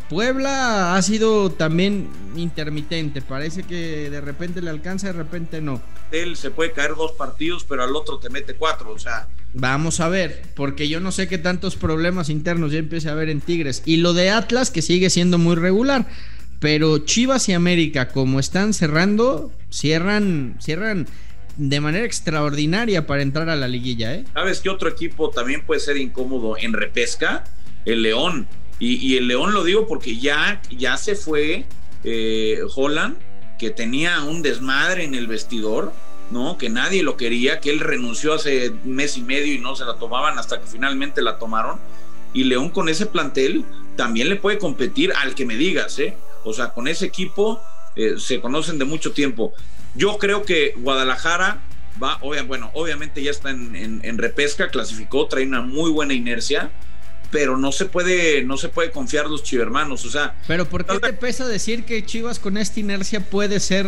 Puebla 0.09 0.95
ha 0.95 1.01
sido 1.01 1.51
también 1.51 2.07
intermitente. 2.35 3.21
Parece 3.21 3.63
que 3.63 4.09
de 4.09 4.21
repente 4.21 4.61
le 4.61 4.69
alcanza, 4.69 5.07
de 5.07 5.13
repente 5.13 5.61
no. 5.61 5.81
Él 6.11 6.37
se 6.37 6.51
puede 6.51 6.71
caer 6.71 6.95
dos 6.95 7.11
partidos, 7.11 7.65
pero 7.65 7.83
al 7.83 7.95
otro 7.95 8.17
te 8.17 8.29
mete 8.29 8.53
cuatro, 8.55 8.91
o 8.91 8.99
sea. 8.99 9.27
Vamos 9.53 9.99
a 9.99 10.07
ver, 10.07 10.43
porque 10.55 10.87
yo 10.87 10.99
no 10.99 11.11
sé 11.11 11.27
qué 11.27 11.37
tantos 11.37 11.75
problemas 11.75 12.29
internos 12.29 12.71
ya 12.71 12.79
empiece 12.79 13.09
a 13.09 13.15
ver 13.15 13.29
en 13.29 13.41
Tigres. 13.41 13.83
Y 13.85 13.97
lo 13.97 14.13
de 14.13 14.29
Atlas, 14.29 14.71
que 14.71 14.81
sigue 14.81 15.09
siendo 15.09 15.37
muy 15.37 15.55
regular. 15.55 16.05
Pero 16.59 16.99
Chivas 16.99 17.49
y 17.49 17.53
América, 17.53 18.09
como 18.09 18.39
están 18.39 18.73
cerrando, 18.73 19.51
cierran, 19.69 20.57
cierran 20.59 21.07
de 21.57 21.79
manera 21.81 22.05
extraordinaria 22.05 23.05
para 23.05 23.21
entrar 23.21 23.49
a 23.49 23.55
la 23.55 23.67
liguilla, 23.67 24.13
¿eh? 24.15 24.25
¿Sabes 24.33 24.61
qué 24.61 24.69
otro 24.69 24.89
equipo 24.89 25.29
también 25.29 25.65
puede 25.65 25.81
ser 25.81 25.97
incómodo 25.97 26.55
en 26.57 26.73
repesca? 26.73 27.43
El 27.85 28.03
León. 28.03 28.47
Y, 28.79 29.17
el 29.17 29.27
León 29.27 29.53
lo 29.53 29.63
digo 29.63 29.87
porque 29.87 30.17
ya, 30.17 30.61
ya 30.69 30.97
se 30.97 31.15
fue 31.15 31.65
eh, 32.03 32.59
Holland, 32.75 33.17
que 33.57 33.71
tenía 33.71 34.21
un 34.21 34.43
desmadre 34.43 35.03
en 35.03 35.15
el 35.15 35.25
vestidor, 35.25 35.93
¿no? 36.29 36.57
Que 36.59 36.69
nadie 36.69 37.01
lo 37.01 37.17
quería, 37.17 37.59
que 37.59 37.71
él 37.71 37.79
renunció 37.79 38.33
hace 38.35 38.71
mes 38.83 39.17
y 39.17 39.21
medio 39.21 39.53
y 39.53 39.59
no 39.59 39.75
se 39.75 39.85
la 39.85 39.95
tomaban 39.95 40.37
hasta 40.37 40.59
que 40.59 40.67
finalmente 40.67 41.23
la 41.23 41.39
tomaron. 41.39 41.79
Y 42.33 42.43
León 42.43 42.69
con 42.69 42.87
ese 42.87 43.07
plantel 43.07 43.65
también 43.95 44.29
le 44.29 44.35
puede 44.35 44.59
competir 44.59 45.11
al 45.13 45.33
que 45.33 45.45
me 45.45 45.55
digas, 45.55 45.97
¿eh? 45.97 46.15
O 46.43 46.53
sea, 46.53 46.69
con 46.69 46.87
ese 46.87 47.05
equipo 47.05 47.59
eh, 47.95 48.15
se 48.19 48.39
conocen 48.41 48.77
de 48.77 48.85
mucho 48.85 49.11
tiempo. 49.11 49.53
Yo 49.95 50.19
creo 50.19 50.43
que 50.43 50.75
Guadalajara 50.77 51.63
va, 52.01 52.19
bueno, 52.45 52.69
obviamente 52.75 53.23
ya 53.23 53.31
está 53.31 53.49
en, 53.49 54.01
en 54.03 54.17
repesca, 54.19 54.69
clasificó, 54.69 55.25
trae 55.25 55.47
una 55.47 55.61
muy 55.61 55.89
buena 55.89 56.13
inercia 56.13 56.69
pero 57.31 57.57
no 57.57 57.71
se 57.71 57.85
puede, 57.85 58.43
no 58.43 58.57
se 58.57 58.69
puede 58.69 58.91
confiar 58.91 59.27
los 59.27 59.43
chivermanos, 59.43 60.05
o 60.05 60.09
sea. 60.09 60.35
Pero 60.47 60.65
¿por 60.65 60.85
qué 60.85 60.99
te 60.99 61.13
pesa 61.13 61.47
decir 61.47 61.83
que 61.83 62.05
Chivas 62.05 62.39
con 62.39 62.57
esta 62.57 62.79
inercia 62.79 63.19
puede 63.21 63.59
ser 63.59 63.85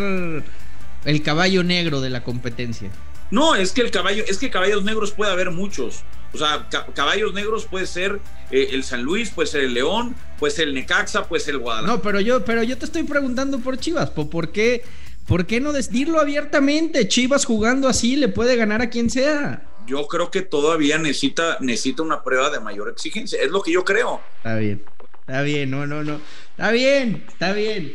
el 1.05 1.24
caballo 1.24 1.63
negro 1.63 2.01
de 2.01 2.10
la 2.10 2.24
competencia? 2.24 2.89
No, 3.31 3.55
es 3.55 3.72
que 3.72 3.81
el 3.81 3.91
caballo, 3.91 4.24
es 4.27 4.38
que 4.38 4.50
caballos 4.50 4.84
negros 4.84 5.12
puede 5.12 5.31
haber 5.31 5.51
muchos. 5.51 6.03
O 6.34 6.38
sea, 6.38 6.67
caballos 6.93 7.34
negros 7.34 7.65
puede 7.65 7.88
ser 7.88 8.19
eh, 8.51 8.69
el 8.72 8.84
San 8.84 9.03
Luis, 9.03 9.29
puede 9.29 9.48
ser 9.48 9.62
el 9.62 9.74
León, 9.74 10.15
puede 10.38 10.53
ser 10.53 10.67
el 10.67 10.74
Necaxa, 10.74 11.27
puede 11.27 11.43
ser 11.43 11.55
el 11.55 11.60
Guadalajara. 11.60 11.98
No, 11.98 12.03
pero 12.03 12.19
yo, 12.19 12.43
pero 12.43 12.63
yo 12.63 12.77
te 12.77 12.86
estoy 12.86 13.03
preguntando 13.03 13.60
por 13.60 13.77
Chivas, 13.77 14.10
¿por 14.10 14.51
qué, 14.51 14.84
por 15.27 15.46
qué 15.46 15.60
no 15.60 15.74
decirlo 15.74 16.19
abiertamente? 16.19 17.08
Chivas 17.08 17.46
jugando 17.46 17.88
así 17.88 18.15
le 18.15 18.27
puede 18.27 18.55
ganar 18.55 18.81
a 18.81 18.89
quien 18.89 19.10
sea 19.10 19.68
yo 19.89 20.08
creo 20.08 20.29
que 20.29 20.41
todavía 20.41 20.98
necesita, 20.98 21.58
necesita 21.60 22.03
una 22.03 22.24
prueba 22.24 22.50
de 22.50 22.60
mayor 22.60 22.89
exigencia. 22.89 23.41
Es 23.41 23.50
lo 23.50 23.62
que 23.62 23.72
yo 23.72 23.84
creo. 23.84 24.22
Está 24.38 24.55
bien, 24.55 24.84
está 25.22 25.41
bien, 25.41 25.72
no, 25.72 25.88
no, 25.88 26.03
no. 26.03 26.19
Está 26.51 26.72
bien, 26.72 27.25
está 27.27 27.53
bien. 27.53 27.93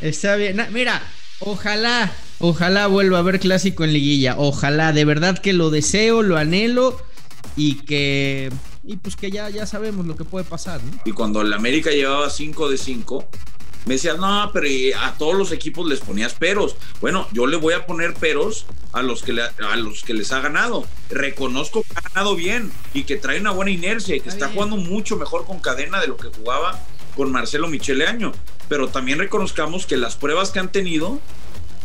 Está 0.00 0.36
bien. 0.36 0.58
mira, 0.70 1.02
ojalá, 1.40 2.12
ojalá 2.38 2.86
vuelva 2.86 3.18
a 3.18 3.20
haber 3.20 3.40
clásico 3.40 3.84
en 3.84 3.92
liguilla. 3.92 4.34
Ojalá, 4.36 4.92
de 4.92 5.04
verdad 5.04 5.38
que 5.38 5.52
lo 5.52 5.70
deseo, 5.70 6.22
lo 6.22 6.36
anhelo 6.36 7.00
y 7.56 7.84
que 7.84 8.50
y 8.84 8.96
pues 8.96 9.16
que 9.16 9.30
ya, 9.30 9.50
ya 9.50 9.66
sabemos 9.66 10.06
lo 10.06 10.16
que 10.16 10.24
puede 10.24 10.46
pasar. 10.46 10.80
Y 11.04 11.12
cuando 11.12 11.42
el 11.42 11.52
América 11.52 11.90
llevaba 11.90 12.30
5 12.30 12.70
de 12.70 12.78
5, 12.78 13.28
me 13.88 13.94
decías, 13.94 14.18
no, 14.18 14.50
pero 14.52 14.68
a 15.00 15.14
todos 15.14 15.34
los 15.34 15.50
equipos 15.50 15.88
les 15.88 16.00
ponías 16.00 16.34
peros. 16.34 16.76
Bueno, 17.00 17.26
yo 17.32 17.46
le 17.46 17.56
voy 17.56 17.72
a 17.72 17.86
poner 17.86 18.12
peros 18.12 18.66
a 18.92 19.00
los 19.00 19.22
que, 19.22 19.40
a 19.40 19.76
los 19.76 20.02
que 20.02 20.12
les 20.12 20.30
ha 20.30 20.40
ganado. 20.40 20.86
Reconozco 21.08 21.82
que 21.82 21.94
ha 21.94 22.06
ganado 22.06 22.36
bien 22.36 22.70
y 22.92 23.04
que 23.04 23.16
trae 23.16 23.40
una 23.40 23.50
buena 23.50 23.70
inercia 23.70 24.14
y 24.14 24.20
que 24.20 24.28
está, 24.28 24.50
jugando 24.50 24.76
mucho 24.76 25.16
mejor 25.16 25.46
con 25.46 25.60
cadena 25.60 26.02
de 26.02 26.06
lo 26.06 26.18
que 26.18 26.28
jugaba 26.28 26.78
con 27.16 27.32
Marcelo 27.32 27.66
Michele 27.68 28.06
Año. 28.06 28.32
Pero 28.68 28.88
también 28.88 29.18
reconozcamos 29.20 29.86
que 29.86 29.96
las 29.96 30.16
pruebas 30.16 30.50
que 30.50 30.58
han 30.58 30.70
tenido 30.70 31.18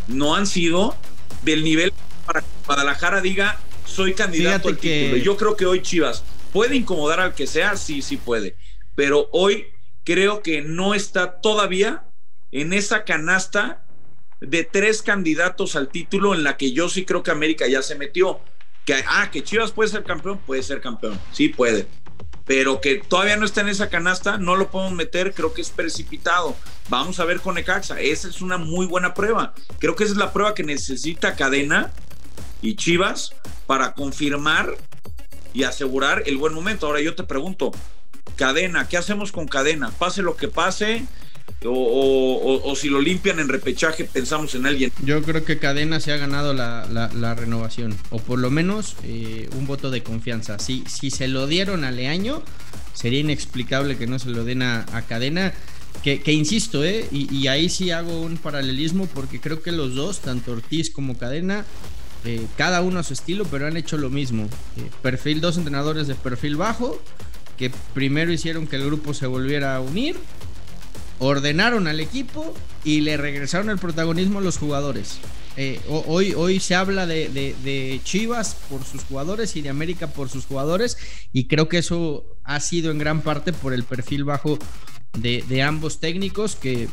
no 0.10 0.36
han 0.36 0.46
sido 0.46 0.98
del 1.44 1.64
nivel 1.64 1.94
para 2.26 2.42
que 2.42 2.48
Guadalajara 2.66 3.22
diga 3.22 3.62
soy 3.86 4.14
candidato 4.14 4.68
al 4.68 4.78
título. 4.78 5.16
Yo 5.16 5.38
creo 5.38 5.56
que 5.56 5.66
hoy 5.66 5.82
Chivas 5.82 6.26
puede 6.52 6.76
incomodar 6.76 7.22
al 7.22 7.34
que 7.34 7.48
sea, 7.48 7.78
sí, 7.78 8.02
sí 8.02 8.18
puede. 8.18 8.58
Pero 8.94 9.30
hoy 9.32 9.68
creo 10.04 10.42
que 10.42 10.62
no 10.62 10.94
está 10.94 11.42
todavía 11.42 12.04
en 12.52 12.74
esa 12.74 13.04
canasta 13.04 13.84
de 14.40 14.64
tres 14.64 15.02
candidatos 15.02 15.76
al 15.76 15.90
título 15.90 16.34
en 16.34 16.44
la 16.44 16.58
que 16.58 16.74
yo 16.74 16.90
sí 16.90 17.06
creo 17.06 17.24
que 17.24 17.32
América 17.32 17.68
ya 17.68 17.82
se 17.82 17.96
metió. 17.96 18.40
Que, 18.86 19.04
ah, 19.08 19.32
que 19.32 19.44
Chivas 19.44 19.72
puede 19.72 19.90
ser 19.90 20.04
campeón, 20.04 20.40
puede 20.46 20.62
ser 20.62 20.82
campeón, 20.82 21.20
sí 21.32 21.50
puede. 21.50 21.88
Pero 22.46 22.82
que 22.82 22.96
todavía 22.96 23.38
no 23.38 23.46
está 23.46 23.62
en 23.62 23.70
esa 23.70 23.90
canasta, 23.90 24.38
no 24.38 24.58
lo 24.58 24.70
podemos 24.70 24.94
meter, 24.94 25.34
creo 25.34 25.54
que 25.54 25.62
es 25.62 25.70
precipitado. 25.70 26.58
Vamos 26.90 27.22
a 27.22 27.26
ver 27.26 27.40
con 27.40 27.58
Ecaxa, 27.58 28.02
esa 28.02 28.28
es 28.28 28.42
una 28.42 28.58
muy 28.58 28.86
buena 28.86 29.14
prueba. 29.14 29.54
Creo 29.80 29.96
que 29.96 30.04
esa 30.04 30.12
es 30.14 30.20
la 30.20 30.34
prueba 30.34 30.54
que 30.54 30.64
necesita 30.64 31.38
Cadena 31.38 31.94
y 32.62 32.76
Chivas 32.76 33.34
para 33.66 33.94
confirmar 33.94 34.76
y 35.54 35.64
asegurar 35.64 36.24
el 36.26 36.36
buen 36.36 36.54
momento. 36.54 36.88
Ahora 36.88 37.00
yo 37.00 37.16
te 37.16 37.24
pregunto, 37.24 37.72
cadena, 38.36 38.88
¿qué 38.88 38.98
hacemos 38.98 39.32
con 39.32 39.48
cadena? 39.48 39.92
Pase 39.92 40.22
lo 40.22 40.36
que 40.36 40.48
pase, 40.48 41.06
o, 41.66 42.74
si 42.76 42.90
lo 42.90 43.02
limpian 43.02 43.40
en 43.40 43.50
repechaje, 43.50 44.06
pensamos 44.06 44.56
en 44.56 44.66
alguien. 44.66 44.92
Yo 45.04 45.22
creo 45.24 45.46
que 45.46 45.60
Cadena 45.60 46.00
se 46.00 46.12
ha 46.12 46.18
ganado 46.18 46.54
la, 46.54 47.36
renovación, 47.36 47.96
o 48.10 48.20
por 48.20 48.40
lo 48.40 48.50
menos 48.50 48.96
eh, 49.04 49.50
un 49.56 49.66
voto 49.66 49.92
de 49.92 50.04
confianza. 50.04 50.60
Si, 50.60 50.84
si 50.88 51.10
se 51.10 51.28
lo 51.28 51.48
dieron 51.48 51.84
a 51.84 51.92
Leaño, 51.92 52.44
sería 52.94 53.20
inexplicable 53.20 53.98
que 53.98 54.08
no 54.08 54.20
se 54.20 54.30
lo 54.30 54.44
den 54.44 54.62
a, 54.62 54.86
Cadena. 55.08 55.54
Que, 56.04 56.22
insisto, 56.34 56.84
eh, 56.84 57.08
y, 57.12 57.48
ahí 57.48 57.70
sí 57.70 57.92
hago 57.92 58.22
un 58.22 58.38
paralelismo 58.38 59.06
porque 59.08 59.40
creo 59.40 59.62
que 59.62 59.72
los 59.72 59.96
dos, 59.96 60.20
tanto 60.20 60.52
Ortiz 60.52 60.90
como 60.90 61.18
Cadena, 61.18 61.66
eh, 62.26 62.46
cada 62.58 62.82
uno 62.82 63.00
a 63.00 63.04
su 63.04 63.14
estilo, 63.14 63.46
pero 63.46 63.68
han 63.68 63.78
hecho 63.78 63.98
lo 63.98 64.10
mismo. 64.10 64.50
perfil, 65.02 65.40
dos 65.40 65.58
entrenadores 65.58 66.08
de 66.08 66.16
perfil 66.16 66.58
bajo, 66.58 67.00
que 67.58 67.72
primero 67.94 68.32
hicieron 68.32 68.68
que 68.68 68.78
el 68.78 68.86
grupo 68.86 69.14
se 69.14 69.28
volviera 69.28 69.76
a 69.76 69.82
unir, 69.82 70.16
ordenaron 71.20 71.88
al 71.88 72.00
equipo 72.00 72.54
y 72.84 73.02
le 73.02 73.18
regresaron 73.18 73.70
el 73.70 73.78
protagonismo 73.78 74.40
a 74.40 74.42
los 74.42 74.58
jugadores. 74.58 75.20
Eh, 75.56 75.80
hoy, 75.88 76.34
hoy 76.34 76.60
se 76.60 76.74
habla 76.74 77.06
de, 77.06 78.02
Chivas 78.04 78.56
por 78.70 78.84
sus 78.84 79.04
jugadores 79.04 79.56
y 79.56 79.62
de 79.62 79.70
América 79.70 80.08
por 80.08 80.28
sus 80.28 80.46
jugadores 80.46 80.98
y 81.32 81.48
creo 81.48 81.70
que 81.70 81.78
eso 81.78 82.26
ha 82.44 82.60
sido 82.60 82.90
en 82.90 82.98
gran 82.98 83.22
parte 83.22 83.54
por 83.54 83.74
el 83.74 83.84
perfil 83.84 84.24
bajo 84.24 84.58
de, 85.18 85.62
ambos 85.62 86.00
técnicos 86.00 86.56
que 86.56 86.90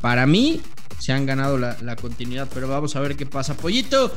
para 0.00 0.26
mí 0.26 0.62
se 0.98 1.12
han 1.12 1.26
ganado 1.26 1.58
la, 1.58 1.76
la 1.82 1.96
continuidad, 1.96 2.48
pero 2.52 2.66
vamos 2.66 2.96
a 2.96 3.00
ver 3.00 3.14
qué 3.14 3.26
pasa. 3.26 3.54
Pollito, 3.54 4.10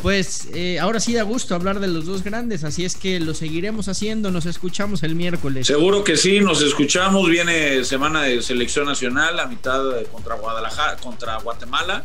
pues 0.00 0.48
eh, 0.54 0.80
ahora 0.80 0.98
sí 1.00 1.12
da 1.12 1.22
gusto 1.22 1.54
hablar 1.54 1.78
de 1.78 1.88
los 1.88 2.06
dos 2.06 2.24
grandes, 2.24 2.64
así 2.64 2.84
es 2.84 2.96
que 2.96 3.20
lo 3.20 3.34
seguiremos 3.34 3.88
haciendo, 3.88 4.30
nos 4.30 4.46
escuchamos 4.46 5.02
el 5.02 5.14
miércoles. 5.14 5.66
Seguro 5.66 6.02
que 6.02 6.16
sí, 6.16 6.40
nos 6.40 6.62
escuchamos, 6.62 7.28
viene 7.28 7.84
semana 7.84 8.22
de 8.22 8.42
selección 8.42 8.86
nacional, 8.86 9.38
a 9.38 9.46
mitad 9.46 9.82
contra 10.10 10.34
Guadalajara, 10.34 10.96
contra 10.96 11.36
Guatemala. 11.38 12.02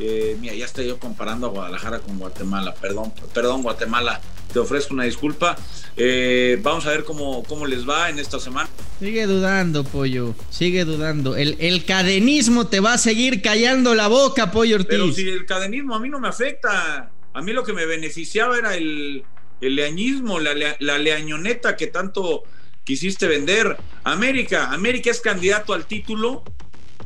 Eh, 0.00 0.36
mira, 0.40 0.54
ya 0.54 0.64
estoy 0.64 0.86
yo 0.86 0.98
comparando 0.98 1.48
a 1.48 1.50
Guadalajara 1.50 1.98
con 1.98 2.18
Guatemala, 2.18 2.74
perdón, 2.74 3.12
perdón 3.34 3.62
Guatemala, 3.62 4.20
te 4.52 4.58
ofrezco 4.60 4.94
una 4.94 5.04
disculpa. 5.04 5.56
Eh, 5.96 6.58
vamos 6.62 6.86
a 6.86 6.90
ver 6.90 7.04
cómo, 7.04 7.42
cómo 7.42 7.66
les 7.66 7.88
va 7.88 8.08
en 8.08 8.20
esta 8.20 8.38
semana. 8.38 8.68
Sigue 9.00 9.26
dudando, 9.26 9.82
pollo, 9.84 10.34
sigue 10.50 10.84
dudando. 10.84 11.36
El, 11.36 11.56
el 11.58 11.84
cadenismo 11.84 12.68
te 12.68 12.78
va 12.80 12.94
a 12.94 12.98
seguir 12.98 13.42
callando 13.42 13.94
la 13.94 14.06
boca, 14.06 14.52
pollo 14.52 14.76
Ortiz. 14.76 14.88
Pero 14.88 15.12
si 15.12 15.28
el 15.28 15.44
cadenismo 15.46 15.96
a 15.96 16.00
mí 16.00 16.08
no 16.08 16.20
me 16.20 16.28
afecta. 16.28 17.10
A 17.38 17.40
mí 17.40 17.52
lo 17.52 17.62
que 17.62 17.72
me 17.72 17.86
beneficiaba 17.86 18.58
era 18.58 18.74
el, 18.74 19.22
leañismo, 19.60 20.40
la, 20.40 20.54
la, 20.80 20.98
leañoneta 20.98 21.76
que 21.76 21.86
tanto 21.86 22.42
quisiste 22.82 23.28
vender. 23.28 23.76
América, 24.02 24.72
América 24.72 25.12
es 25.12 25.20
candidato 25.20 25.72
al 25.72 25.86
título 25.86 26.42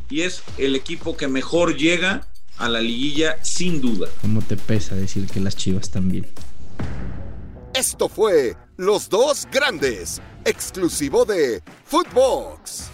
y 0.08 0.22
es 0.22 0.42
el 0.56 0.74
equipo 0.74 1.18
que 1.18 1.28
mejor 1.28 1.76
llega 1.76 2.26
a 2.56 2.70
la 2.70 2.80
liguilla 2.80 3.44
sin 3.44 3.82
duda. 3.82 4.08
¿Cómo 4.22 4.40
te 4.40 4.56
pesa 4.56 4.94
decir 4.94 5.26
que 5.26 5.38
las 5.38 5.54
Chivas 5.54 5.90
también? 5.90 6.26
Esto 7.74 8.08
fue 8.08 8.56
Los 8.78 9.10
Dos 9.10 9.46
Grandes, 9.52 10.22
exclusivo 10.46 11.26
de 11.26 11.62
Footbox. 11.84 12.91